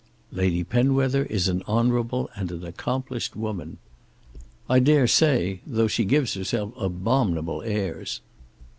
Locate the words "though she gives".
5.67-6.33